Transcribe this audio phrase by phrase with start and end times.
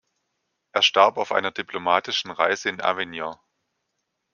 [0.71, 3.35] Er starb auf einer diplomatischen Reise in Avignon.